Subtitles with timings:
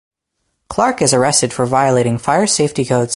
[0.67, 3.09] Clark is arrested for violating fire safety codes.